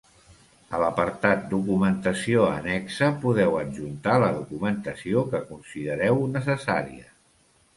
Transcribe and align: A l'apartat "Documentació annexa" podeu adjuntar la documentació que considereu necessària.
A 0.75 0.77
l'apartat 0.83 1.43
"Documentació 1.51 2.47
annexa" 2.53 3.09
podeu 3.25 3.59
adjuntar 3.59 4.17
la 4.25 4.31
documentació 4.39 5.25
que 5.35 5.43
considereu 5.53 6.25
necessària. 6.33 7.07